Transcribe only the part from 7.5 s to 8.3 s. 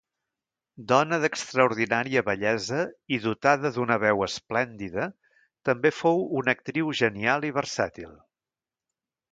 i versàtil.